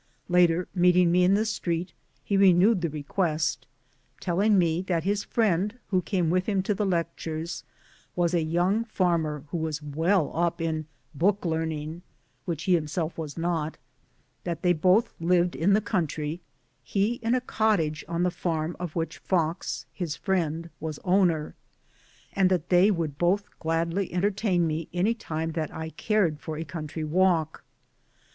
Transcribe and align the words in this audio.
Later, 0.29 0.67
meeting 0.73 1.11
me 1.11 1.23
in 1.23 1.35
the 1.35 1.45
street, 1.45 1.93
he 2.23 2.35
renewed 2.35 2.81
the 2.81 2.89
request, 2.89 3.67
telling 4.19 4.57
me 4.57 4.81
that 4.81 5.03
his 5.03 5.23
friend 5.23 5.77
who 5.89 6.01
came 6.01 6.31
with' 6.31 6.47
him 6.47 6.63
to 6.63 6.73
the 6.73 6.87
lectures 6.87 7.63
was 8.15 8.33
a 8.33 8.41
young 8.41 8.83
farmer 8.85 9.43
who 9.51 9.57
was 9.59 9.83
well 9.83 10.35
up 10.35 10.59
in 10.59 10.87
* 11.01 11.13
book 11.21 11.45
learning' 11.45 12.01
(which 12.45 12.63
he 12.63 12.73
himself 12.73 13.15
was 13.15 13.37
not) 13.37 13.77
that 14.43 14.63
they 14.63 14.73
both 14.73 15.13
lived 15.19 15.55
in 15.55 15.73
the 15.73 15.81
country, 15.81 16.41
he 16.81 17.19
in 17.21 17.35
a 17.35 17.39
cottage 17.39 18.03
on 18.07 18.23
the 18.23 18.31
farm 18.31 18.71
1 18.79 18.79
of 18.79 18.95
which 18.95 19.19
Fox, 19.19 19.85
his 19.93 20.15
friend, 20.15 20.71
was 20.79 20.97
owner; 21.03 21.53
and 22.33 22.49
that 22.49 22.69
they 22.69 22.89
would 22.89 23.19
both 23.19 23.43
gladly 23.59 24.11
entertain 24.11 24.65
me 24.65 24.89
any 24.95 25.13
time 25.13 25.51
that 25.51 25.71
I 25.71 25.91
cared 25.91 26.39
for 26.39 26.57
a 26.57 26.63
country 26.65 27.03
walk. 27.03 27.63